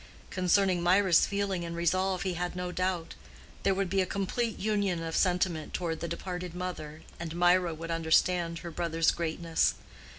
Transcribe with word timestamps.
Concerning 0.31 0.81
Mirah's 0.81 1.27
feeling 1.27 1.63
and 1.63 1.75
resolve 1.75 2.23
he 2.23 2.33
had 2.33 2.55
no 2.55 2.71
doubt: 2.71 3.13
there 3.61 3.75
would 3.75 3.87
be 3.87 4.01
a 4.01 4.05
complete 4.07 4.57
union 4.57 5.03
of 5.03 5.15
sentiment 5.15 5.75
toward 5.75 5.99
the 5.99 6.07
departed 6.07 6.55
mother, 6.55 7.03
and 7.19 7.35
Mirah 7.35 7.75
would 7.75 7.91
understand 7.91 8.57
her 8.65 8.71
brother's 8.71 9.11
greatness. 9.11 9.75